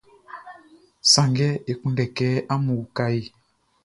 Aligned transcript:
Sanngɛ 1.11 1.47
e 1.69 1.71
kunndɛ 1.79 2.05
kɛ 2.17 2.27
amun 2.53 2.77
uka 2.83 3.05
e. 3.17 3.21